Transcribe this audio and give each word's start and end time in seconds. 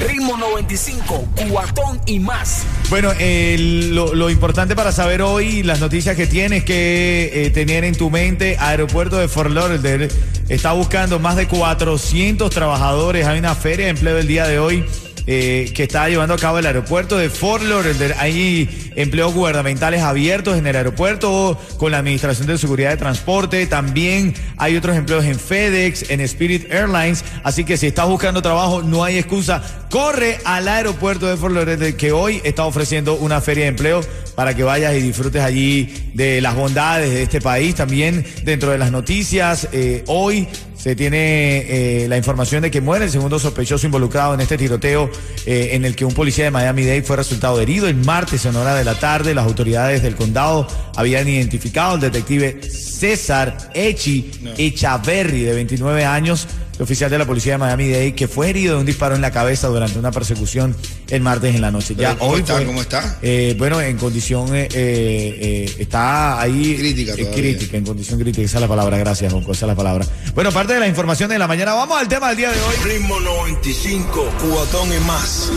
Ritmo 0.00 0.36
95, 0.36 1.28
cuatón 1.50 2.00
y 2.06 2.18
más. 2.18 2.64
Bueno, 2.90 3.12
lo, 3.18 4.14
lo 4.14 4.30
importante 4.30 4.76
para 4.76 4.92
saber 4.92 5.22
hoy, 5.22 5.62
las 5.62 5.80
noticias 5.80 6.16
que 6.16 6.26
tienes 6.26 6.64
que 6.64 7.30
eh, 7.32 7.50
tener 7.50 7.84
en 7.84 7.94
tu 7.94 8.10
mente, 8.10 8.56
Aeropuerto 8.58 9.16
de 9.16 9.28
Fort 9.28 9.50
Lauderdale 9.50 10.08
está 10.48 10.72
buscando 10.72 11.18
más 11.18 11.36
de 11.36 11.48
400 11.48 12.50
trabajadores. 12.50 13.26
Hay 13.26 13.38
una 13.38 13.54
feria 13.54 13.86
de 13.86 13.90
empleo 13.92 14.18
el 14.18 14.26
día 14.26 14.46
de 14.46 14.58
hoy 14.58 14.84
eh, 15.26 15.72
que 15.74 15.82
está 15.82 16.08
llevando 16.08 16.34
a 16.34 16.38
cabo 16.38 16.58
el 16.58 16.66
aeropuerto 16.66 17.16
de 17.18 17.30
Fort 17.30 17.64
Lauderdale. 17.64 18.14
Hay 18.18 18.92
empleos 18.94 19.34
gubernamentales 19.34 20.02
abiertos 20.02 20.56
en 20.56 20.66
el 20.66 20.76
aeropuerto 20.76 21.60
con 21.78 21.90
la 21.90 21.98
Administración 21.98 22.46
de 22.46 22.58
Seguridad 22.58 22.90
de 22.90 22.96
Transporte. 22.96 23.66
También 23.66 24.34
hay 24.56 24.76
otros 24.76 24.96
empleos 24.96 25.24
en 25.24 25.38
FedEx, 25.38 26.10
en 26.10 26.20
Spirit 26.20 26.70
Airlines. 26.70 27.24
Así 27.42 27.64
que 27.64 27.76
si 27.76 27.88
estás 27.88 28.06
buscando 28.06 28.40
trabajo, 28.40 28.82
no 28.82 29.02
hay 29.02 29.18
excusa. 29.18 29.62
Corre 29.90 30.38
al 30.44 30.68
aeropuerto 30.68 31.26
de 31.26 31.36
Fort 31.36 31.54
Lauderdale 31.54 31.96
que 31.96 32.12
hoy 32.12 32.40
está 32.44 32.64
ofreciendo 32.64 33.14
una 33.14 33.40
feria 33.40 33.64
de 33.64 33.70
empleo 33.70 34.02
para 34.36 34.54
que 34.54 34.62
vayas 34.62 34.94
y 34.94 35.00
disfrutes 35.00 35.42
allí 35.42 35.92
de 36.14 36.40
las 36.40 36.54
bondades 36.54 37.10
de 37.10 37.22
este 37.22 37.40
país. 37.40 37.74
También 37.74 38.24
dentro 38.44 38.70
de 38.70 38.78
las 38.78 38.92
noticias, 38.92 39.68
eh, 39.72 40.04
hoy 40.06 40.46
se 40.76 40.94
tiene 40.94 41.64
eh, 42.02 42.06
la 42.08 42.16
información 42.16 42.62
de 42.62 42.70
que 42.70 42.80
muere 42.80 43.06
el 43.06 43.10
segundo 43.10 43.40
sospechoso 43.40 43.86
involucrado 43.86 44.34
en 44.34 44.40
este 44.40 44.56
tiroteo 44.56 45.10
eh, 45.46 45.70
en 45.72 45.84
el 45.84 45.96
que 45.96 46.04
un 46.04 46.14
policía 46.14 46.44
de 46.44 46.50
Miami-Dade 46.52 47.02
fue 47.02 47.16
resultado 47.16 47.60
herido. 47.60 47.88
El 47.88 47.96
martes 47.96 48.44
en 48.44 48.54
hora 48.54 48.74
de 48.74 48.84
la 48.84 48.94
tarde, 48.94 49.34
las 49.34 49.46
autoridades 49.46 50.02
del 50.02 50.14
condado 50.14 50.68
habían 50.94 51.26
identificado 51.26 51.94
al 51.94 52.00
detective 52.00 52.60
César 52.70 53.70
Echi 53.74 54.30
Echaverri, 54.56 55.42
de 55.42 55.54
29 55.54 56.04
años, 56.04 56.46
el 56.76 56.82
oficial 56.82 57.10
de 57.10 57.18
la 57.18 57.24
policía 57.24 57.52
de 57.54 57.58
Miami-Dade, 57.58 58.14
que 58.14 58.28
fue 58.28 58.50
herido 58.50 58.74
de 58.74 58.80
un 58.80 58.86
disparo 58.86 59.14
en 59.14 59.20
la 59.20 59.30
cabeza 59.30 59.68
durante 59.68 59.98
una 59.98 60.10
persecución 60.12 60.76
el 61.08 61.20
martes 61.22 61.54
en 61.54 61.60
la 61.62 61.70
noche. 61.70 61.94
Ya 61.96 62.16
¿cómo 62.16 62.32
hoy 62.32 62.40
está? 62.40 62.54
fue- 62.56 62.66
¿Cómo 62.66 62.80
está? 62.82 63.18
eh, 63.22 63.54
bueno, 63.58 63.80
en 63.80 63.96
condición 63.96 64.54
eh, 64.54 64.68
eh, 64.72 65.68
eh, 65.68 65.74
está 65.78 66.40
ahí 66.40 66.76
Crítica 66.76 67.14
eh, 67.16 67.30
crítica, 67.34 67.76
en 67.76 67.84
condición 67.84 68.20
crítica, 68.20 68.42
esa 68.44 68.58
es 68.58 68.60
la 68.62 68.68
palabra, 68.68 68.98
gracias, 68.98 69.32
Jonco, 69.32 69.52
esa 69.52 69.64
es 69.66 69.68
la 69.68 69.74
palabra. 69.74 70.04
Bueno, 70.34 70.52
parte 70.52 70.74
de 70.74 70.80
la 70.80 70.86
información 70.88 71.30
de 71.30 71.38
la 71.38 71.46
mañana, 71.48 71.74
vamos 71.74 71.98
al 72.00 72.08
tema 72.08 72.28
del 72.28 72.36
día 72.36 72.50
de 72.52 72.60
hoy. 72.60 72.74
Ritmo 72.84 73.18
95, 73.20 74.30
cuatón 74.50 74.88
y 74.92 74.98
más. 75.06 75.50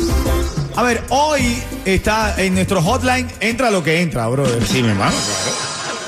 A 0.76 0.84
ver, 0.84 1.04
hoy 1.10 1.62
está 1.84 2.42
en 2.42 2.54
nuestro 2.54 2.82
hotline, 2.82 3.28
entra 3.42 3.70
lo 3.72 3.84
que 3.84 4.02
entra, 4.02 4.28
brother. 4.28 4.66
Sí, 4.66 4.82
mi 4.82 4.90
hermano, 4.90 5.12
claro. 5.12 5.58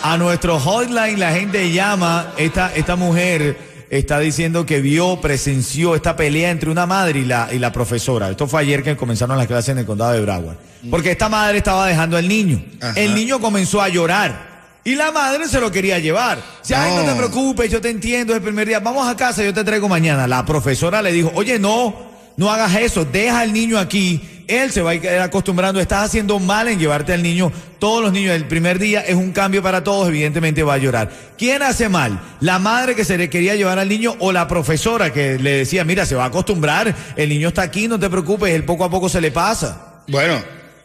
A 0.03 0.17
nuestro 0.17 0.59
hotline 0.59 1.19
la 1.19 1.31
gente 1.33 1.71
llama, 1.71 2.33
esta, 2.37 2.73
esta 2.73 2.95
mujer 2.95 3.70
está 3.92 4.20
diciendo 4.20 4.66
que 4.66 4.80
vio, 4.80 5.20
presenció 5.20 5.95
esta 5.95 6.16
pelea 6.16 6.50
entre 6.50 6.70
una 6.72 6.86
madre 6.86 7.20
y 7.20 7.25
la, 7.25 7.50
y 7.52 7.59
la 7.59 7.72
profesora. 7.73 8.30
Esto 8.30 8.47
fue 8.47 8.61
ayer 8.61 8.81
que 8.84 8.95
comenzaron 8.95 9.38
las 9.38 9.47
clases 9.47 9.70
en 9.70 9.80
el 9.80 9.86
condado 9.86 10.14
de 10.14 10.22
Broward. 10.22 10.56
Porque 10.89 11.11
esta 11.11 11.28
madre 11.30 11.58
estaba 11.58 11.86
dejando 11.88 12.16
al 12.17 12.28
niño. 12.28 12.64
Ajá. 12.81 12.94
El 13.00 13.14
niño 13.14 13.39
comenzó 13.39 13.81
a 13.81 13.89
llorar. 13.89 14.50
Y 14.84 14.95
la 14.95 15.12
madre 15.12 15.47
se 15.47 15.59
lo 15.59 15.69
quería 15.72 16.00
llevar. 16.00 16.42
Dice, 16.64 16.73
ay, 16.73 16.95
no 16.95 17.02
te 17.02 17.12
No. 17.12 17.17
preocupes, 17.17 17.69
yo 17.69 17.80
te 17.81 17.89
entiendo, 17.89 18.34
es 18.34 18.38
el 18.38 18.44
primer 18.44 18.67
día. 18.67 18.80
Vamos 18.80 19.08
a 19.08 19.16
casa, 19.16 19.44
yo 19.44 19.53
te 19.53 19.64
traigo 19.64 19.88
mañana. 19.89 20.25
La 20.25 20.44
profesora 20.45 21.02
le 21.02 21.12
dijo, 21.12 21.31
oye, 21.36 21.59
no, 21.59 21.94
no 22.38 22.50
hagas 22.50 22.73
eso, 22.78 23.03
deja 23.06 23.42
al 23.42 23.52
niño 23.53 23.78
aquí. 23.78 24.30
Él 24.47 24.72
se 24.72 24.81
va 24.81 24.92
a 24.92 24.95
ir 24.95 25.08
acostumbrando, 25.08 25.79
estás 25.79 26.03
haciendo 26.06 26.40
mal 26.40 26.68
en 26.68 26.79
llevarte 26.79 27.13
al 27.13 27.24
niño. 27.24 27.52
Todos 27.79 28.02
los 28.03 28.12
niños, 28.12 28.35
el 28.35 28.46
primer 28.47 28.78
día 28.79 29.02
es 29.02 29.16
un 29.16 29.31
cambio 29.31 29.63
para 29.63 29.84
todos, 29.84 30.07
evidentemente 30.09 30.63
va 30.63 30.75
a 30.75 30.78
llorar. 30.78 31.09
¿Quién 31.38 31.63
hace 31.63 31.90
mal? 31.90 32.19
¿La 32.40 32.59
madre 32.59 32.96
que 32.96 33.06
se 33.06 33.18
le 33.18 33.30
quería 33.30 33.56
llevar 33.56 33.80
al 33.80 33.90
niño 33.90 34.16
o 34.19 34.31
la 34.31 34.47
profesora 34.47 35.12
que 35.13 35.38
le 35.40 35.51
decía, 35.57 35.84
mira, 35.84 36.06
se 36.06 36.16
va 36.16 36.25
a 36.25 36.28
acostumbrar, 36.28 36.96
el 37.16 37.30
niño 37.30 37.47
está 37.50 37.63
aquí, 37.63 37.88
no 37.88 38.00
te 38.00 38.09
preocupes, 38.09 38.53
él 38.53 38.63
poco 38.66 38.84
a 38.84 38.90
poco 38.90 39.09
se 39.09 39.19
le 39.22 39.31
pasa? 39.31 40.01
Bueno, 40.07 40.35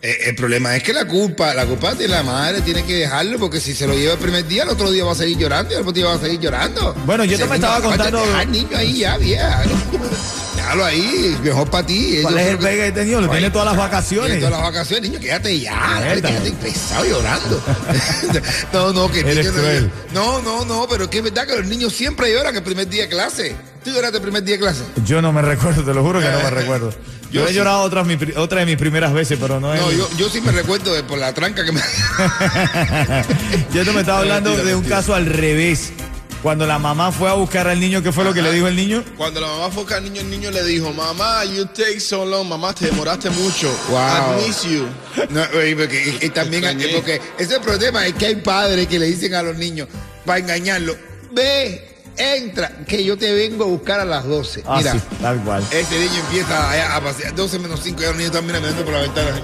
eh, 0.03 0.17
el 0.27 0.37
problema 0.37 0.77
es 0.77 0.83
que 0.83 0.93
la 0.93 1.07
culpa, 1.07 1.53
la 1.55 1.67
culpa 1.67 1.95
de 1.95 2.07
la 2.09 2.23
madre 2.23 2.61
tiene 2.63 2.85
que 2.85 2.95
dejarlo 2.95 3.39
porque 3.39 3.61
si 3.61 3.75
se 3.75 3.87
lo 3.87 3.95
lleva 3.95 4.13
el 4.15 4.19
primer 4.19 4.47
día, 4.47 4.63
el 4.63 4.69
otro 4.69 4.91
día 4.91 5.05
va 5.05 5.13
a 5.13 5.17
seguir 5.17 5.39
llorando 5.39 5.73
y 5.73 5.75
el 5.75 5.81
otro 5.81 5.93
día 5.93 6.07
va 6.07 6.15
a 6.15 6.19
seguir 6.19 6.41
llorando. 6.41 6.95
Bueno, 7.05 7.25
yo 7.25 7.31
te 7.37 7.43
Ese 7.43 7.47
me 7.51 7.55
estaba 7.57 7.81
contando- 7.81 8.25
Deja 8.25 8.39
al 8.41 8.53
niño 8.53 8.77
ahí 8.77 8.99
ya, 8.99 9.17
vieja. 9.19 9.63
Déjalo 10.67 10.85
ahí, 10.85 11.39
mejor 11.45 11.71
para 11.71 11.87
ti. 11.87 12.19
¿Cuál 12.23 12.39
es 12.39 12.47
el 12.49 12.59
creo 12.59 12.71
que- 12.71 12.89
este 12.89 13.05
niño? 13.05 13.21
Lo 13.21 13.29
tiene 13.31 13.51
todas 13.51 13.67
las 13.69 13.77
vacaciones. 13.77 14.33
Tiene 14.33 14.47
todas 14.47 14.61
las 14.61 14.73
vacaciones, 14.73 15.11
niño, 15.11 15.21
quédate 15.21 15.61
ya. 15.61 16.01
Dale, 16.01 16.21
quédate 16.21 16.51
pesado 16.53 17.05
llorando. 17.05 17.63
no, 18.73 18.93
no, 18.93 19.09
que 19.09 19.21
el 19.21 19.27
niño 19.39 19.53
no- 19.53 19.59
cruel. 19.61 19.91
No, 20.13 20.43
no, 20.43 20.65
no, 20.65 20.89
pero 20.89 21.05
es 21.05 21.11
que 21.11 21.19
es 21.19 21.23
verdad 21.25 21.47
que 21.47 21.55
los 21.57 21.67
niños 21.67 21.93
siempre 21.93 22.33
lloran 22.33 22.57
el 22.57 22.65
primer 22.65 22.89
día 22.89 23.03
de 23.05 23.09
clase. 23.09 23.55
¿Tú 23.85 23.93
lloraste 23.93 24.17
el 24.17 24.23
primer 24.25 24.43
día 24.43 24.57
de 24.57 24.61
clase? 24.63 24.83
Yo 25.05 25.23
no 25.23 25.33
me 25.33 25.41
recuerdo, 25.41 25.85
te 25.85 25.95
lo 25.95 26.03
juro 26.03 26.19
que 26.19 26.29
no 26.29 26.41
me 26.43 26.51
recuerdo. 26.51 26.91
Yo, 27.31 27.43
Yo 27.43 27.47
he 27.47 27.49
sí. 27.51 27.55
llorado 27.55 27.83
otras 27.83 28.05
mi 28.07 28.17
otra 28.37 28.61
de 28.61 28.67
mis 28.67 28.77
primeras 28.77 29.13
veces, 29.13 29.39
pero 29.41 29.59
no 29.61 29.73
es. 29.75 29.81
No, 29.81 29.91
yo, 29.91 30.09
yo 30.17 30.29
sí 30.29 30.41
me 30.41 30.53
recuerdo 30.53 30.95
de 30.95 31.03
por 31.03 31.19
la 31.19 31.35
tranca 31.35 31.65
que 31.65 31.73
me. 31.73 31.81
Yo 33.75 33.85
no 33.85 33.93
me 33.93 34.01
estaba 34.01 34.21
hablando 34.21 34.57
de 34.57 34.75
un 34.77 34.85
caso 34.85 35.13
al 35.13 35.27
revés. 35.27 35.93
Cuando 36.43 36.67
la 36.67 36.79
mamá 36.79 37.11
fue 37.11 37.29
a 37.29 37.33
buscar 37.33 37.67
al 37.67 37.81
niño, 37.81 38.03
¿qué 38.03 38.13
fue 38.13 38.23
lo 38.23 38.33
que 38.33 38.41
le 38.43 38.53
dijo 38.53 38.69
el 38.69 38.77
niño? 38.77 39.03
Cuando 39.17 39.41
la 39.41 39.49
mamá 39.49 39.71
fue 39.71 39.83
acá 39.83 39.97
al 39.97 40.05
niño, 40.05 40.21
el 40.21 40.31
niño 40.31 40.51
le 40.51 40.63
dijo, 40.65 40.93
mamá, 40.93 41.45
you 41.45 41.65
take 41.67 41.99
so 41.99 42.25
long, 42.25 42.47
mamá, 42.49 42.73
te 42.73 42.87
demoraste 42.87 43.31
mucho. 43.31 43.69
Wow. 43.91 43.99
I 43.99 44.47
miss 44.47 44.63
you. 44.63 44.87
No, 45.31 45.43
oye, 45.59 45.75
porque, 45.75 46.19
y, 46.21 46.27
y 46.27 46.31
también, 46.31 46.63
porque 46.95 47.17
ese 47.17 47.23
es 47.39 47.51
el 47.51 47.61
problema, 47.63 48.07
es 48.07 48.15
que 48.15 48.27
hay 48.27 48.37
padres 48.37 48.87
que 48.87 48.99
le 48.99 49.07
dicen 49.07 49.35
a 49.35 49.43
los 49.43 49.57
niños, 49.57 49.89
para 50.25 50.39
engañarlo, 50.39 50.95
ve, 51.33 51.97
entra, 52.17 52.71
que 52.87 53.03
yo 53.03 53.17
te 53.19 53.33
vengo 53.33 53.65
a 53.65 53.67
buscar 53.67 53.99
a 54.01 54.05
las 54.05 54.25
12. 54.25 54.63
Ah, 54.67 54.77
Mira, 54.79 54.93
sí, 54.93 54.99
tal 55.21 55.41
cual. 55.43 55.65
ese 55.71 55.99
niño 55.99 56.15
empieza 56.21 56.71
a, 56.93 56.97
a 56.97 57.01
pasear, 57.03 57.35
12 57.35 57.59
menos 57.59 57.81
5, 57.83 58.01
ya 58.01 58.09
los 58.09 58.17
niños 58.19 58.31
están 58.33 58.47
mirando 58.47 58.85
por 58.85 58.93
la 58.95 59.01
ventana, 59.01 59.41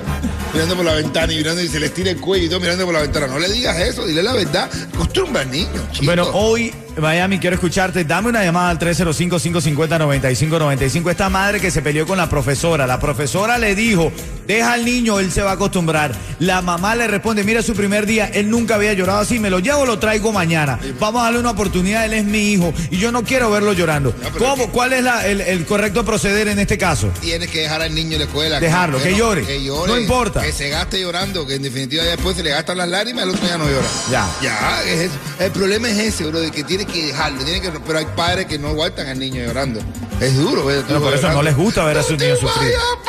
mirando 0.53 0.77
por 0.77 0.85
la 0.85 0.95
ventana 0.95 1.33
y 1.33 1.37
mirando 1.37 1.63
y 1.63 1.69
se 1.69 1.81
les 1.81 1.95
tira 1.95 2.11
el 2.11 2.21
cuello 2.21 2.47
y 2.47 2.49
todo 2.49 2.61
mirando 2.61 2.85
por 2.85 2.95
la 2.95 3.01
ventana. 3.03 3.27
No 3.27 3.39
le 3.39 3.49
digas 3.49 3.79
eso, 3.81 4.07
dile 4.07 4.23
la 4.23 4.33
verdad, 4.33 4.71
acostumbra 4.95 5.43
al 5.43 5.51
niño, 5.51 5.89
chico. 5.93 6.07
Bueno, 6.07 6.29
hoy, 6.33 6.75
Miami, 7.01 7.39
quiero 7.39 7.55
escucharte. 7.55 8.05
Dame 8.05 8.29
una 8.29 8.45
llamada 8.45 8.71
al 8.71 8.79
305-550-9595. 8.79 11.11
Esta 11.11 11.29
madre 11.29 11.61
que 11.61 11.71
se 11.71 11.83
peleó 11.83 12.07
con 12.07 12.19
la 12.19 12.29
profesora. 12.29 12.87
La 12.87 13.01
profesora 13.01 13.59
le 13.59 13.75
dijo, 13.75 14.13
deja 14.47 14.73
al 14.75 14.85
niño, 14.85 15.19
él 15.19 15.33
se 15.33 15.43
va 15.43 15.53
a 15.53 15.55
acostumbrar. 15.55 16.13
La 16.39 16.61
mamá 16.63 16.95
le 16.95 17.07
responde, 17.07 17.45
mira 17.45 17.63
su 17.63 17.75
primer 17.75 18.07
día, 18.07 18.27
él 18.27 18.51
nunca 18.51 18.75
había 18.75 18.93
llorado 18.93 19.21
así, 19.21 19.39
me 19.39 19.51
lo 19.51 19.59
llevo 19.61 19.87
lo 19.87 19.99
traigo 19.99 20.33
mañana. 20.33 20.79
Vamos 21.01 21.23
a 21.23 21.25
darle 21.25 21.41
una 21.41 21.51
oportunidad, 21.51 22.05
él 22.05 22.13
es 22.15 22.25
mi 22.25 22.53
hijo 22.53 22.73
y 22.91 22.99
yo 22.99 23.11
no 23.13 23.23
quiero 23.25 23.51
verlo 23.51 23.73
llorando. 23.73 24.15
¿Cómo? 24.39 24.55
es 24.55 24.61
que- 24.67 24.73
¿Cuál 24.73 24.93
es 24.93 25.03
la- 25.03 25.27
el, 25.27 25.41
el 25.41 25.65
correcto 25.67 26.05
proceder 26.05 26.49
en 26.49 26.59
este 26.59 26.79
caso? 26.79 27.09
Tienes 27.21 27.51
que 27.51 27.61
dejar 27.61 27.83
al 27.83 27.95
niño 27.95 28.13
en 28.15 28.19
la 28.21 28.25
escuela. 28.27 28.61
Dejarlo, 28.61 29.03
que 29.03 29.15
llore. 29.17 29.45
Que 29.45 29.63
llore. 29.65 29.93
No 29.93 29.99
importa. 29.99 30.41
Que 30.43 30.53
se 30.53 30.69
gaste 30.69 31.01
llorando, 31.01 31.47
que 31.47 31.55
en 31.55 31.63
definitiva 31.63 32.03
después 32.05 32.37
se 32.37 32.43
le 32.43 32.51
gastan 32.51 32.79
las 32.79 32.89
lágrimas, 32.89 33.25
el 33.25 33.31
otro 33.31 33.47
ya 33.47 33.59
no 33.59 33.69
llora. 33.69 33.87
Ya. 34.11 34.29
Ya, 34.43 34.83
es 34.85 35.01
eso. 35.01 35.15
El 35.39 35.51
problema 35.53 35.89
es 35.89 35.99
ese, 35.99 36.25
bro, 36.27 36.41
de 36.41 36.51
que 36.51 36.65
que 36.87 37.07
dejarlo. 37.07 37.45
Tiene 37.45 37.61
que, 37.61 37.71
pero 37.71 37.99
hay 37.99 38.07
padres 38.17 38.47
que 38.47 38.59
no 38.59 38.69
aguantan 38.69 39.07
al 39.09 39.19
niño 39.19 39.45
llorando. 39.45 39.81
Es 40.21 40.37
duro, 40.37 40.65
¿ves? 40.67 40.85
Pero 40.87 41.01
por 41.01 41.13
eso 41.15 41.29
no 41.31 41.43
les 41.43 41.57
gusta 41.57 41.85
ver 41.85 41.99
a 41.99 42.03
sus 42.03 42.19
No 42.19 42.25
niños 42.25 42.39
sufrir. 42.39 42.73
vayas. 42.73 43.03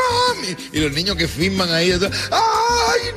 Y 0.71 0.79
los 0.79 0.91
niños 0.91 1.15
que 1.15 1.27
firman 1.27 1.71
ahí, 1.71 1.91
¡ay, 1.91 1.99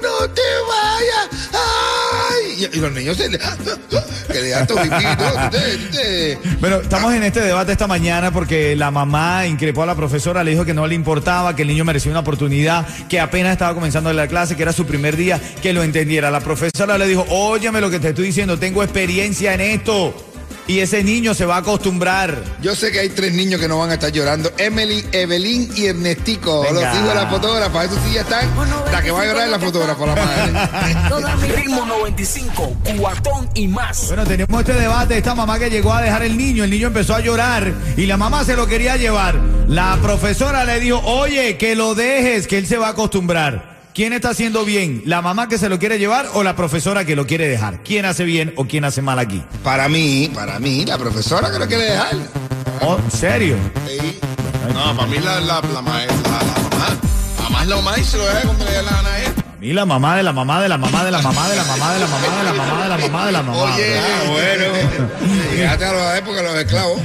no 0.03 0.31
te 0.31 0.43
vayas! 0.69 1.51
¡ay! 1.53 2.69
Y, 2.73 2.77
y 2.77 2.81
los 2.81 2.93
niños 2.93 3.17
se 3.17 3.29
le, 3.29 3.39
que 4.33 4.41
le 4.41 4.51
dan 4.51 4.67
Bueno, 6.61 6.77
estamos 6.77 7.15
en 7.15 7.23
este 7.23 7.41
debate 7.41 7.73
esta 7.73 7.87
mañana 7.87 8.31
porque 8.33 8.77
la 8.77 8.91
mamá 8.91 9.47
increpó 9.47 9.83
a 9.83 9.87
la 9.87 9.95
profesora, 9.95 10.45
le 10.45 10.53
dijo 10.53 10.65
que 10.65 10.75
no 10.75 10.87
le 10.87 10.95
importaba, 10.95 11.57
que 11.57 11.63
el 11.63 11.69
niño 11.69 11.85
merecía 11.85 12.11
una 12.11 12.21
oportunidad, 12.21 12.87
que 13.09 13.21
apenas 13.21 13.53
estaba 13.53 13.75
comenzando 13.75 14.13
la 14.13 14.29
clase, 14.29 14.57
que 14.57 14.63
era 14.63 14.73
su 14.73 14.87
primer 14.87 15.17
día, 15.17 15.41
que 15.63 15.73
lo 15.73 15.83
entendiera. 15.83 16.31
La 16.31 16.41
profesora 16.41 16.97
le 16.99 17.07
dijo, 17.07 17.27
óyeme 17.31 17.81
lo 17.81 17.91
que 17.91 17.99
te 18.01 18.11
estoy 18.11 18.27
diciendo, 18.27 18.59
tengo 18.59 18.83
experiencia 18.83 19.55
en 19.55 19.61
esto. 19.61 20.15
Y 20.69 20.81
ese 20.81 21.05
niño 21.05 21.33
se 21.35 21.47
va 21.47 21.57
a 21.57 21.59
acostumbrar. 21.59 22.43
Yo 22.61 22.75
sé 22.75 22.91
que 22.91 22.99
hay 22.99 23.09
tres 23.11 23.33
niños 23.33 23.61
que 23.61 23.69
no 23.69 23.79
van 23.79 23.91
a 23.91 23.95
estar 23.95 24.11
llorando. 24.11 24.51
Emily, 24.59 25.05
Evelyn 25.13 25.71
y 25.77 25.87
Ernestico. 25.87 26.63
Venga. 26.63 26.81
Los 26.81 26.97
hijos 26.97 27.09
de 27.09 27.15
la 27.15 27.27
fotógrafa. 27.29 27.85
Eso 27.85 27.95
sí 28.05 28.15
ya 28.15 28.23
están. 28.23 28.51
La 28.91 29.01
que 29.01 29.13
va 29.13 29.23
a 29.23 29.27
llorar 29.27 29.45
es 29.45 29.51
la 29.51 29.59
fotógrafa, 29.61 30.07
la 30.07 30.17
madre. 30.17 31.47
Ritmo 31.57 31.87
95, 31.87 32.77
cuatón 32.99 33.49
y 33.55 33.69
más. 33.69 34.09
Bueno, 34.09 34.25
tenemos 34.25 34.61
este 34.61 34.73
debate, 34.73 35.17
esta 35.17 35.35
mamá 35.35 35.59
que 35.59 35.71
llegó 35.71 35.93
a 35.93 36.03
dejar 36.03 36.23
el 36.23 36.37
niño, 36.37 36.65
el 36.65 36.71
niño 36.71 36.89
empezó 36.89 37.15
a 37.15 37.21
llorar 37.21 37.73
y 37.97 38.07
la 38.07 38.17
mamá 38.17 38.45
se 38.45 38.57
lo 38.57 38.67
quería 38.67 38.97
llevar. 38.97 39.39
La 39.69 39.99
profesora 40.03 40.65
le 40.65 40.81
dijo, 40.81 40.99
oye, 41.05 41.57
que 41.57 41.77
lo 41.77 41.95
dejes, 41.95 42.47
que 42.47 42.59
él 42.59 42.67
se 42.67 42.77
va 42.77 42.89
a 42.89 42.91
acostumbrar. 42.91 43.76
¿Quién 43.97 44.13
está 44.13 44.29
haciendo 44.29 44.67
bien? 44.67 45.03
¿La 45.07 45.23
mamá 45.23 45.49
que 45.49 45.57
se 45.57 45.71
lo 45.71 45.79
quiere 45.79 45.99
llevar 45.99 46.27
o 46.35 46.43
la 46.43 46.55
profesora 46.55 47.07
que 47.07 47.17
lo 47.17 47.27
quiere 47.27 47.49
dejar? 47.49 47.83
¿Quién 47.83 48.05
hace 48.05 48.25
bien 48.25 48.53
o 48.57 48.67
quién 48.67 48.85
hace 48.85 49.01
mal 49.01 49.19
aquí? 49.19 49.43
Para 49.65 49.89
mí, 49.89 50.31
para 50.35 50.59
mí, 50.59 50.85
la 50.85 50.99
profesora 50.99 51.51
que 51.51 51.59
lo 51.59 51.67
quiere 51.67 51.85
dejar. 51.85 52.15
Oh, 52.83 52.99
¿En 53.03 53.11
serio? 53.11 53.57
Sí. 53.89 54.21
No, 54.75 54.95
para 54.95 55.09
mí 55.09 55.19
la, 55.19 55.41
la, 55.41 55.63
la 55.63 55.81
maestra, 55.81 56.31
la, 56.31 56.39
la 56.39 56.69
mamá. 56.69 56.89
Mamá 57.43 57.63
es 57.63 57.69
la 57.69 57.77
mamá 57.77 57.99
y 57.99 58.05
se 58.05 58.19
lo 58.19 58.27
deja 58.27 58.43
cuando 58.43 58.65
le 58.67 58.71
dé 58.71 58.83
la 58.83 58.91
gana 58.91 59.09
a 59.09 59.23
él. 59.23 59.33
Y 59.63 59.73
la 59.73 59.87
mamá 59.87 60.17
de 60.19 60.23
la 60.23 60.33
mamá 60.35 60.61
de 60.61 60.69
la 60.69 60.77
mamá 60.77 61.03
de 61.03 61.11
la 61.11 61.23
mamá 61.23 61.49
de 61.49 61.57
la 61.57 61.65
mamá 61.65 61.95
de 61.95 62.01
la 62.01 62.07
mamá 62.07 62.37
de 62.37 62.45
la 62.45 62.53
mamá 62.53 62.83
de 62.83 62.89
la 62.91 62.99
mamá 62.99 63.27
de 63.27 63.33
la 63.33 63.43
mamá. 63.43 63.63
Oye, 63.63 63.99
ah, 63.99 64.31
bueno. 64.31 64.65
Llegaste 65.55 65.85
a 65.87 66.19
época 66.19 66.37
de 66.37 66.43
los 66.43 66.55
esclavos. 66.57 67.01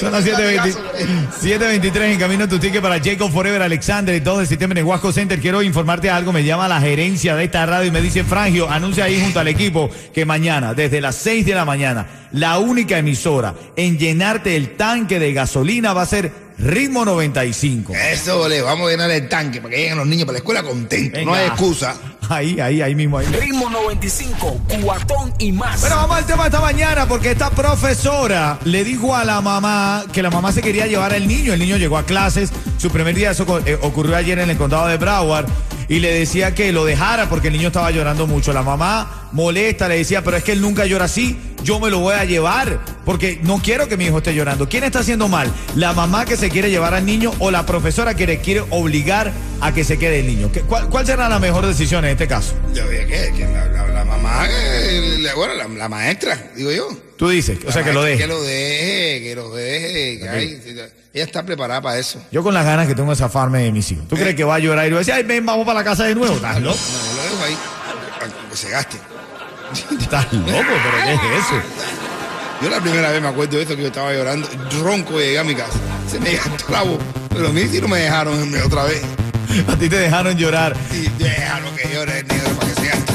Son 0.00 0.12
las 0.12 0.24
7:20 0.24 0.76
7.23 1.40 2.12
en 2.12 2.18
camino 2.18 2.48
tu 2.48 2.58
ticket 2.58 2.82
para 2.82 3.00
Jacob 3.00 3.30
Forever 3.32 3.62
Alexander 3.62 4.14
y 4.14 4.20
todo 4.20 4.40
el 4.40 4.46
sistema 4.46 4.74
en 4.78 4.84
Huasco 4.84 5.12
Center. 5.12 5.40
Quiero 5.40 5.62
informarte 5.62 6.10
algo. 6.10 6.32
Me 6.32 6.44
llama 6.44 6.68
la 6.68 6.80
gerencia 6.80 7.34
de 7.34 7.44
esta 7.44 7.64
radio 7.66 7.88
y 7.88 7.90
me 7.90 8.02
dice, 8.02 8.24
Frangio, 8.24 8.68
anuncia 8.68 9.04
ahí 9.04 9.20
junto 9.20 9.40
al 9.40 9.48
equipo 9.48 9.90
que 10.12 10.24
mañana, 10.24 10.74
desde 10.74 11.00
las 11.00 11.16
6 11.16 11.46
de 11.46 11.54
la 11.54 11.64
mañana, 11.64 12.06
la 12.32 12.58
única 12.58 12.98
emisora 12.98 13.54
en 13.76 13.98
llenarte 13.98 14.56
el 14.56 14.76
tanque 14.76 15.18
de 15.18 15.32
gasolina 15.32 15.92
va 15.92 16.02
a 16.02 16.06
ser 16.06 16.49
Ritmo 16.62 17.06
95. 17.06 17.94
Eso, 17.94 18.46
le 18.46 18.60
vamos 18.60 18.88
a 18.88 18.90
llenar 18.90 19.10
el 19.10 19.28
tanque 19.28 19.62
para 19.62 19.70
que 19.70 19.80
lleguen 19.80 19.96
los 19.96 20.06
niños 20.06 20.26
para 20.26 20.34
la 20.34 20.38
escuela 20.40 20.62
contentos. 20.62 21.24
No 21.24 21.32
hay 21.32 21.46
excusa. 21.46 21.94
Ahí, 22.28 22.60
ahí, 22.60 22.82
ahí 22.82 22.94
mismo. 22.94 23.18
Ahí. 23.18 23.26
Ritmo 23.26 23.70
95, 23.70 24.60
cuatón 24.82 25.32
y 25.38 25.52
más. 25.52 25.80
Pero 25.82 25.96
vamos 25.96 26.18
al 26.18 26.26
tema 26.26 26.46
esta 26.46 26.60
mañana 26.60 27.08
porque 27.08 27.30
esta 27.30 27.50
profesora 27.50 28.58
le 28.64 28.84
dijo 28.84 29.16
a 29.16 29.24
la 29.24 29.40
mamá 29.40 30.04
que 30.12 30.22
la 30.22 30.30
mamá 30.30 30.52
se 30.52 30.60
quería 30.60 30.86
llevar 30.86 31.14
al 31.14 31.26
niño. 31.26 31.54
El 31.54 31.60
niño 31.60 31.78
llegó 31.78 31.96
a 31.96 32.04
clases. 32.04 32.52
Su 32.76 32.90
primer 32.90 33.14
día, 33.14 33.30
eso 33.30 33.60
eh, 33.64 33.78
ocurrió 33.80 34.14
ayer 34.14 34.38
en 34.38 34.50
el 34.50 34.58
condado 34.58 34.86
de 34.86 34.98
Broward. 34.98 35.46
Y 35.88 35.98
le 35.98 36.12
decía 36.12 36.54
que 36.54 36.70
lo 36.72 36.84
dejara 36.84 37.28
porque 37.28 37.48
el 37.48 37.54
niño 37.54 37.68
estaba 37.68 37.90
llorando 37.90 38.26
mucho. 38.28 38.52
La 38.52 38.62
mamá 38.62 39.28
molesta 39.32 39.88
le 39.88 39.96
decía, 39.96 40.22
pero 40.22 40.36
es 40.36 40.44
que 40.44 40.52
él 40.52 40.60
nunca 40.60 40.86
llora 40.86 41.06
así. 41.06 41.36
Yo 41.62 41.78
me 41.78 41.90
lo 41.90 41.98
voy 42.00 42.14
a 42.14 42.24
llevar 42.24 42.80
porque 43.04 43.38
no 43.42 43.60
quiero 43.62 43.86
que 43.88 43.96
mi 43.96 44.06
hijo 44.06 44.18
esté 44.18 44.34
llorando. 44.34 44.68
¿Quién 44.68 44.84
está 44.84 45.00
haciendo 45.00 45.28
mal? 45.28 45.52
¿La 45.76 45.92
mamá 45.92 46.24
que 46.24 46.36
se 46.36 46.48
quiere 46.50 46.70
llevar 46.70 46.94
al 46.94 47.04
niño 47.04 47.32
o 47.38 47.50
la 47.50 47.66
profesora 47.66 48.14
que 48.14 48.26
le 48.26 48.38
quiere 48.40 48.62
obligar 48.70 49.32
a 49.60 49.72
que 49.74 49.84
se 49.84 49.98
quede 49.98 50.20
el 50.20 50.26
niño? 50.26 50.50
¿Qué- 50.52 50.62
¿Cuál, 50.62 50.88
cuál 50.88 51.06
será 51.06 51.28
la 51.28 51.38
mejor 51.38 51.66
decisión 51.66 52.04
en 52.04 52.12
este 52.12 52.26
caso? 52.26 52.54
Yo 52.74 52.88
dije 52.88 53.06
que, 53.06 53.32
que 53.36 53.44
la, 53.46 53.66
la- 53.66 53.86
la 53.88 54.04
mamá, 54.04 54.46
eh, 54.48 55.16
la- 55.20 55.34
bueno, 55.34 55.54
la, 55.76 55.88
maestra, 55.88 56.50
digo 56.56 56.70
yo. 56.72 56.88
Tú 57.16 57.28
dices, 57.28 57.58
o 57.66 57.72
sea, 57.72 57.84
que 57.84 57.92
lo 57.92 58.02
deje. 58.02 58.18
Que 58.22 58.26
lo 58.26 58.42
deje, 58.42 59.22
que 59.22 59.34
lo 59.36 59.50
deje. 59.54 60.18
que 60.20 60.90
ella 61.12 61.24
está 61.24 61.42
preparada 61.44 61.82
para 61.82 61.98
eso. 61.98 62.22
Yo 62.32 62.42
con 62.42 62.54
las 62.54 62.64
ganas 62.64 62.86
que 62.86 62.94
tengo 62.94 63.10
de 63.10 63.16
zafarme 63.16 63.62
de 63.64 63.72
mis 63.72 63.90
hijos. 63.92 64.08
¿Tú 64.08 64.16
crees 64.16 64.34
que 64.34 64.44
va 64.44 64.54
a 64.54 64.58
llorar 64.60 64.86
y 64.86 64.90
va 64.90 64.96
a 64.96 64.98
decir, 65.00 65.12
ay, 65.12 65.24
ven, 65.24 65.44
vamos 65.44 65.66
para 65.66 65.80
la 65.80 65.84
casa 65.84 66.04
de 66.04 66.14
nuevo? 66.14 66.36
¿Estás 66.36 66.54
No, 66.60 66.68
loco? 66.70 66.78
no, 66.78 67.10
yo 67.10 67.16
lo 67.16 67.22
dejo 67.30 67.44
ahí. 67.44 67.56
Que 68.50 68.56
se 68.56 68.70
gaste. 68.70 68.96
¿Estás 69.72 70.32
loco? 70.32 70.50
¿Pero 70.52 71.04
qué 71.04 71.12
es 71.12 71.20
eso? 71.44 71.62
Yo 72.62 72.68
la 72.68 72.80
primera 72.80 73.10
vez 73.10 73.22
me 73.22 73.28
acuerdo 73.28 73.56
de 73.56 73.62
eso 73.62 73.74
que 73.74 73.82
yo 73.82 73.88
estaba 73.88 74.12
llorando, 74.12 74.48
ronco 74.82 75.18
llegué 75.18 75.38
a 75.38 75.44
mi 75.44 75.54
casa. 75.54 75.78
Se 76.10 76.20
me 76.20 76.34
gastó 76.34 76.72
la 76.72 76.82
voz. 76.82 76.98
Pero 77.30 77.48
a 77.48 77.52
mí 77.52 77.66
sí 77.68 77.80
no 77.80 77.88
me 77.88 78.00
dejaron 78.00 78.54
otra 78.62 78.84
vez. 78.84 79.02
A 79.66 79.76
ti 79.76 79.88
te 79.88 79.96
dejaron 79.96 80.36
llorar. 80.36 80.76
Y 80.92 81.08
déjalo 81.22 81.74
que 81.74 81.88
llore 81.94 82.22
negro 82.24 82.50
para 82.56 82.68
que 82.68 82.80
se 82.80 82.86
gaste. 82.88 83.09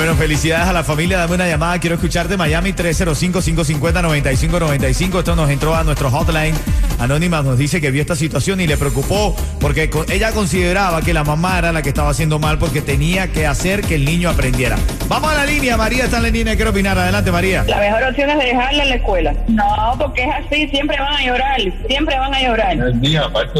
Bueno, 0.00 0.14
felicidades 0.14 0.66
a 0.66 0.72
la 0.72 0.82
familia. 0.82 1.18
Dame 1.18 1.34
una 1.34 1.46
llamada. 1.46 1.78
Quiero 1.78 1.96
escucharte. 1.96 2.38
Miami 2.38 2.72
305-550-9595. 2.72 5.18
Esto 5.18 5.36
nos 5.36 5.50
entró 5.50 5.74
a 5.74 5.84
nuestro 5.84 6.10
hotline. 6.10 6.54
Anónima 6.98 7.42
nos 7.42 7.58
dice 7.58 7.82
que 7.82 7.90
vio 7.90 8.00
esta 8.00 8.16
situación 8.16 8.62
y 8.62 8.66
le 8.66 8.78
preocupó 8.78 9.36
porque 9.60 9.90
ella 10.10 10.32
consideraba 10.32 11.02
que 11.02 11.12
la 11.12 11.22
mamá 11.22 11.58
era 11.58 11.70
la 11.72 11.82
que 11.82 11.90
estaba 11.90 12.08
haciendo 12.08 12.38
mal 12.38 12.58
porque 12.58 12.80
tenía 12.80 13.30
que 13.30 13.46
hacer 13.46 13.82
que 13.82 13.96
el 13.96 14.06
niño 14.06 14.30
aprendiera. 14.30 14.78
Vamos 15.06 15.32
a 15.32 15.34
la 15.34 15.44
línea. 15.44 15.76
María 15.76 16.04
está 16.04 16.16
en 16.16 16.22
la 16.22 16.30
línea. 16.30 16.56
Quiero 16.56 16.70
opinar. 16.70 16.98
Adelante, 16.98 17.30
María. 17.30 17.64
La 17.64 17.76
mejor 17.76 18.02
opción 18.04 18.30
es 18.30 18.38
dejarla 18.38 18.82
en 18.82 18.88
la 18.88 18.94
escuela. 18.94 19.34
No, 19.48 19.96
porque 19.98 20.24
es 20.24 20.30
así, 20.30 20.66
siempre 20.68 20.98
van 20.98 21.12
a 21.12 21.26
llorar, 21.26 21.60
siempre 21.86 22.18
van 22.18 22.34
a 22.34 22.40
llorar. 22.40 22.88
es 22.88 22.94
mía, 22.94 23.20
eso, 23.20 23.32
para 23.34 23.52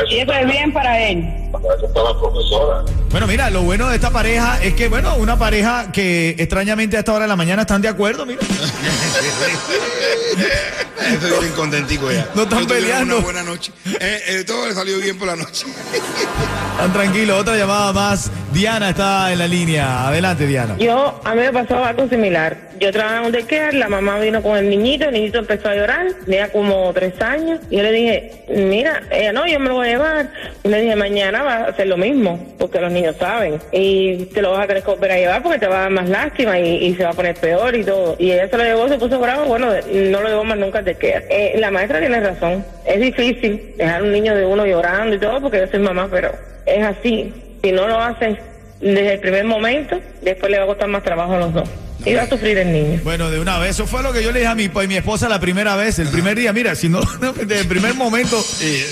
eso, 0.00 0.08
Y 0.08 0.20
eso 0.20 0.32
es 0.32 0.46
bien 0.46 0.72
para 0.72 0.98
él. 0.98 1.47
Para 1.50 1.74
eso 1.74 1.86
está 1.86 2.02
la 2.02 2.18
profesora. 2.18 2.84
Bueno, 3.10 3.26
mira, 3.26 3.50
lo 3.50 3.62
bueno 3.62 3.88
de 3.88 3.96
esta 3.96 4.10
pareja 4.10 4.62
es 4.62 4.74
que, 4.74 4.88
bueno, 4.88 5.16
una 5.16 5.38
pareja 5.38 5.90
que 5.92 6.36
extrañamente 6.38 6.96
a 6.96 7.00
esta 7.00 7.12
hora 7.12 7.22
de 7.22 7.28
la 7.28 7.36
mañana 7.36 7.62
están 7.62 7.82
de 7.82 7.88
acuerdo, 7.88 8.26
mira. 8.26 8.40
Eso 11.00 11.28
vienen 11.28 11.52
contentico 11.52 12.10
ya. 12.10 12.28
No 12.34 12.42
están 12.42 12.66
peleando. 12.66 13.16
Una 13.16 13.24
buena 13.24 13.42
noche. 13.42 13.72
Eh, 14.00 14.20
eh, 14.28 14.44
todo 14.44 14.66
le 14.66 14.74
salió 14.74 14.98
bien 14.98 15.18
por 15.18 15.28
la 15.28 15.36
noche. 15.36 15.66
Están 16.72 16.92
tranquilos. 16.92 17.40
Otra 17.40 17.56
llamada 17.56 17.92
más. 17.92 18.30
Diana 18.52 18.90
está 18.90 19.32
en 19.32 19.38
la 19.38 19.46
línea. 19.46 20.08
Adelante, 20.08 20.46
Diana. 20.46 20.76
Yo, 20.78 21.20
a 21.24 21.34
mí 21.34 21.42
me 21.42 21.52
pasó 21.52 21.84
algo 21.84 22.08
similar. 22.08 22.56
Yo 22.80 22.92
trabajaba 22.92 23.20
en 23.20 23.26
un 23.26 23.32
daycare, 23.32 23.76
la 23.76 23.88
mamá 23.88 24.20
vino 24.20 24.40
con 24.40 24.56
el 24.56 24.70
niñito, 24.70 25.06
el 25.06 25.14
niñito 25.14 25.40
empezó 25.40 25.68
a 25.68 25.74
llorar, 25.74 26.12
tenía 26.24 26.50
como 26.52 26.92
tres 26.92 27.20
años. 27.20 27.60
Y 27.70 27.76
yo 27.76 27.82
le 27.82 27.92
dije, 27.92 28.44
mira, 28.48 29.02
ella 29.10 29.32
no, 29.32 29.46
yo 29.46 29.58
me 29.58 29.68
lo 29.68 29.74
voy 29.74 29.88
a 29.88 29.90
llevar. 29.90 30.30
Y 30.62 30.68
le 30.68 30.82
dije, 30.82 30.96
mañana 30.96 31.42
va 31.42 31.54
a 31.54 31.64
hacer 31.64 31.88
lo 31.88 31.96
mismo, 31.96 32.54
porque 32.58 32.80
los 32.80 32.92
niños 32.92 33.16
saben. 33.18 33.60
Y 33.72 34.26
te 34.26 34.40
lo 34.40 34.52
vas 34.52 34.64
a 34.64 34.66
tener 34.68 34.84
que 34.84 34.90
volver 34.90 35.10
a 35.10 35.16
llevar 35.16 35.42
porque 35.42 35.58
te 35.58 35.66
va 35.66 35.78
a 35.78 35.80
dar 35.80 35.90
más 35.90 36.08
lástima 36.08 36.58
y, 36.60 36.86
y 36.86 36.94
se 36.94 37.02
va 37.02 37.10
a 37.10 37.14
poner 37.14 37.34
peor 37.34 37.74
y 37.74 37.82
todo. 37.82 38.14
Y 38.18 38.30
ella 38.30 38.48
se 38.48 38.56
lo 38.56 38.62
llevó, 38.62 38.88
se 38.88 38.98
puso 38.98 39.18
bravo, 39.18 39.44
bueno, 39.46 39.72
no 39.92 40.22
lo 40.22 40.28
llevó 40.28 40.44
más 40.44 40.58
nunca 40.58 40.82
daycare. 40.92 41.26
Eh, 41.30 41.54
la 41.58 41.70
maestra 41.70 42.00
tiene 42.00 42.20
razón. 42.20 42.64
Es 42.84 43.00
difícil 43.00 43.74
dejar 43.76 44.00
a 44.00 44.04
un 44.04 44.12
niño 44.12 44.34
de 44.34 44.44
uno 44.44 44.66
llorando 44.66 45.14
y 45.14 45.18
todo, 45.18 45.40
porque 45.40 45.58
yo 45.58 45.66
soy 45.68 45.80
mamá, 45.80 46.08
pero 46.10 46.32
es 46.66 46.84
así. 46.84 47.32
Si 47.62 47.72
no 47.72 47.86
lo 47.88 48.00
haces 48.00 48.38
desde 48.80 49.14
el 49.14 49.20
primer 49.20 49.44
momento, 49.44 50.00
después 50.22 50.50
le 50.50 50.58
va 50.58 50.64
a 50.64 50.68
costar 50.68 50.88
más 50.88 51.02
trabajo 51.02 51.34
a 51.34 51.38
los 51.38 51.52
dos. 51.54 51.68
Y 52.04 52.14
va 52.14 52.22
a 52.22 52.28
sufrir 52.28 52.56
el 52.56 52.72
niño. 52.72 53.00
Bueno, 53.02 53.28
de 53.28 53.40
una 53.40 53.58
vez, 53.58 53.70
eso 53.70 53.86
fue 53.86 54.02
lo 54.04 54.12
que 54.12 54.22
yo 54.22 54.30
le 54.30 54.38
dije 54.38 54.50
a 54.50 54.54
mi, 54.54 54.66
a 54.66 54.86
mi 54.86 54.96
esposa 54.96 55.28
la 55.28 55.40
primera 55.40 55.74
vez, 55.74 55.98
el 55.98 56.08
primer 56.08 56.38
día. 56.38 56.52
Mira, 56.52 56.76
si 56.76 56.88
no, 56.88 57.00
desde 57.36 57.60
el 57.60 57.66
primer 57.66 57.94
momento 57.94 58.42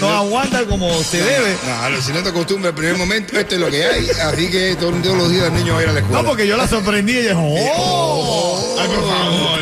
no 0.01 0.09
aguanta 0.09 0.65
como 0.65 0.93
se 1.03 1.19
debe. 1.19 1.55
No, 1.91 2.03
si 2.03 2.13
no 2.13 2.23
te 2.23 2.31
acostumbras 2.31 2.71
al 2.71 2.75
primer 2.75 2.97
momento, 2.97 3.39
esto 3.39 3.55
es 3.55 3.61
lo 3.61 3.71
que 3.71 3.85
hay. 3.85 4.09
Así 4.25 4.51
que 4.51 4.75
todos, 4.75 5.01
todos 5.03 5.17
los 5.17 5.31
días 5.31 5.47
el 5.47 5.55
niño 5.55 5.75
va 5.75 5.81
a 5.81 5.83
ir 5.85 5.89
a 5.89 5.93
la 5.93 6.01
escuela. 6.01 6.23
No, 6.23 6.29
porque 6.29 6.47
yo 6.49 6.57
la 6.57 6.67
sorprendí 6.67 7.13
y 7.13 7.19
ella 7.19 7.29
dijo, 7.31 7.43
¡Oh! 7.45 8.77
Ay, 8.81 8.89
por 8.89 9.09
favor. 9.09 9.61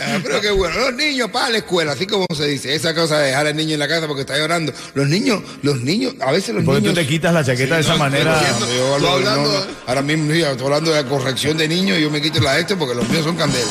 Ah, 0.00 0.18
pero 0.22 0.40
qué 0.40 0.50
bueno. 0.50 0.76
Los 0.78 0.94
niños 0.94 1.30
para 1.30 1.50
la 1.50 1.58
escuela, 1.58 1.92
así 1.92 2.06
como 2.06 2.24
se 2.34 2.46
dice. 2.46 2.74
Esa 2.74 2.94
cosa 2.94 3.18
de 3.18 3.28
dejar 3.28 3.46
al 3.46 3.56
niño 3.56 3.74
en 3.74 3.80
la 3.80 3.88
casa 3.88 4.06
porque 4.06 4.22
está 4.22 4.36
llorando. 4.38 4.72
Los 4.94 5.08
niños, 5.08 5.42
los 5.62 5.80
niños, 5.80 6.14
a 6.20 6.30
veces 6.32 6.54
los 6.54 6.64
Porque 6.64 6.80
niños. 6.80 6.94
tú 6.94 7.00
te 7.00 7.06
quitas 7.06 7.34
la 7.34 7.44
chaqueta 7.44 7.74
de 7.76 7.80
esa 7.82 7.92
no, 7.92 7.98
manera. 7.98 8.40
yo 8.76 8.94
hablo- 8.94 9.08
hablando, 9.10 9.52
no, 9.52 9.58
no, 9.60 9.66
ahora 9.86 10.02
mismo 10.02 10.32
sí, 10.32 10.40
estoy 10.42 10.66
hablando 10.66 10.92
de 10.92 11.02
la 11.02 11.08
corrección 11.08 11.56
de 11.56 11.68
niños 11.68 11.98
y 11.98 12.02
yo 12.02 12.10
me 12.10 12.20
quito 12.22 12.40
la 12.40 12.54
de 12.54 12.60
esto 12.60 12.78
porque 12.78 12.94
los 12.94 13.08
míos 13.08 13.24
son 13.24 13.36
candelas. 13.36 13.68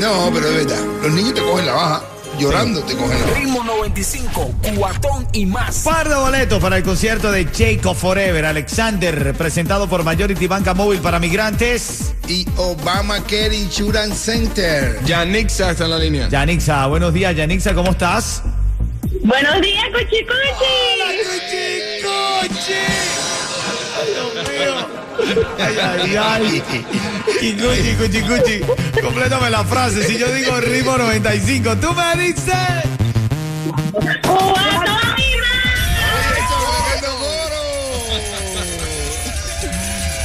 No, 0.00 0.30
pero 0.32 0.48
es 0.48 0.54
verdad. 0.66 0.84
Los 1.02 1.12
niños 1.12 1.34
te 1.34 1.40
cogen 1.42 1.66
la 1.66 1.72
baja. 1.72 2.02
Llorando 2.38 2.82
te 2.82 2.96
cogen. 2.96 3.18
Ritmo 3.34 3.64
95, 3.64 4.54
cuatón 4.76 5.26
y 5.32 5.44
más. 5.44 5.80
Par 5.80 6.08
de 6.08 6.14
boletos 6.14 6.62
para 6.62 6.76
el 6.76 6.84
concierto 6.84 7.32
de 7.32 7.46
Jacob 7.46 7.96
Forever, 7.96 8.44
Alexander, 8.44 9.34
presentado 9.34 9.88
por 9.88 10.04
Majority 10.04 10.46
Banca 10.46 10.72
Móvil 10.72 11.00
para 11.00 11.18
Migrantes. 11.18 12.14
Y 12.28 12.46
Obamacare 12.56 13.56
Insurance 13.56 14.32
Center. 14.32 15.00
Yanixa 15.04 15.72
está 15.72 15.84
en 15.84 15.90
la 15.90 15.98
línea. 15.98 16.28
Yanixa, 16.28 16.86
buenos 16.86 17.12
días, 17.12 17.34
Yanixa, 17.34 17.74
¿cómo 17.74 17.90
estás? 17.90 18.42
Buenos 19.22 19.60
días, 19.60 19.84
Ay, 25.58 25.76
ay, 25.78 26.16
ay. 26.16 26.62
Cuchi, 27.56 27.94
cuchi, 27.96 28.22
cuchi. 28.22 29.00
Complétame 29.02 29.50
la 29.50 29.64
frase. 29.64 30.04
Si 30.04 30.16
yo 30.16 30.32
digo 30.32 30.60
ritmo 30.60 30.96
95, 30.96 31.76
tú 31.76 31.92
me 31.94 32.22
dices. 32.22 32.54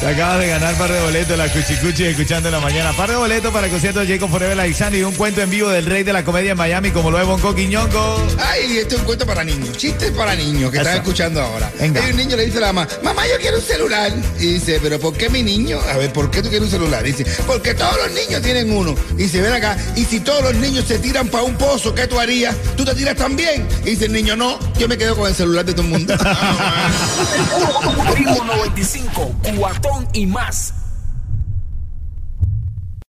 Te 0.04 0.10
acabas 0.10 0.40
de 0.40 0.48
ganar 0.48 0.76
par 0.76 0.92
de 0.92 1.00
boletos 1.00 1.38
la 1.38 1.48
Cuchicuchi 1.48 2.04
escuchando 2.04 2.50
en 2.50 2.54
la 2.56 2.60
mañana. 2.60 2.92
Par 2.92 3.10
de 3.10 3.16
boletos 3.16 3.54
para 3.54 3.68
el 3.68 3.72
concierto 3.72 4.02
de 4.02 4.08
Jacob 4.08 4.30
Forever 4.30 4.60
Alexander 4.60 5.00
y 5.00 5.04
un 5.04 5.14
cuento 5.14 5.40
en 5.42 5.50
vivo 5.50 5.70
del 5.70 5.86
rey 5.86 6.04
de 6.04 6.12
la 6.12 6.26
comedia 6.26 6.52
en 6.52 6.58
Miami 6.58 6.92
como 6.92 7.10
lo 7.10 7.22
es 7.22 7.26
Bonco 7.26 7.56
Quiñongo. 7.56 8.28
Ay, 8.38 8.80
este 8.80 8.96
es 8.96 9.00
un 9.00 9.06
cuento 9.06 9.26
para 9.26 9.46
niños, 9.46 9.78
chistes 9.78 10.12
para 10.12 10.36
niños 10.36 10.72
que 10.72 10.80
Eso. 10.80 10.90
están 10.90 11.02
escuchando 11.04 11.42
ahora. 11.42 11.72
Venga. 11.80 12.04
Hay 12.04 12.12
un 12.12 12.18
niño 12.18 12.36
le 12.36 12.48
dice 12.48 12.58
a 12.58 12.62
la 12.62 12.74
mamá, 12.74 12.86
mamá, 13.02 13.26
yo 13.28 13.38
quiero 13.40 13.56
un 13.60 13.64
celular. 13.64 14.12
Y 14.40 14.56
dice, 14.56 14.78
pero 14.84 15.00
¿por 15.00 15.14
qué 15.14 15.30
mi 15.30 15.42
niño? 15.42 15.80
A 15.80 15.96
ver, 15.96 16.12
¿por 16.12 16.30
qué 16.30 16.42
tú 16.42 16.50
quieres 16.50 16.66
un 16.66 16.72
celular? 16.72 17.02
Dice, 17.02 17.26
porque 17.48 17.74
todos 17.74 17.96
los 17.96 18.12
niños 18.12 18.42
tienen 18.42 18.76
uno. 18.76 18.94
Y 19.14 19.24
dice, 19.24 19.40
ven 19.42 19.54
acá, 19.54 19.78
y 19.96 20.04
si 20.04 20.20
todos 20.20 20.44
los 20.44 20.56
niños 20.56 20.84
se 20.86 21.00
tiran 21.00 21.30
para 21.30 21.46
un 21.46 21.56
pozo, 21.56 21.96
¿qué 21.96 22.08
tú 22.08 22.20
harías? 22.20 22.54
¿Tú 22.76 22.84
te 22.84 22.94
tiras 22.94 23.16
también? 23.16 23.66
Y 23.86 23.92
dice 23.92 24.08
el 24.08 24.12
niño, 24.12 24.36
no, 24.36 24.60
yo 24.78 24.90
me 24.90 24.98
quedo 24.98 25.16
con 25.16 25.30
el 25.30 25.34
celular 25.36 25.64
de 25.64 25.72
todo 25.72 25.84
el 25.84 25.88
mundo. 25.88 26.14
Ritmo 28.16 28.44
95, 28.44 29.36
y 30.14 30.26
más. 30.26 30.74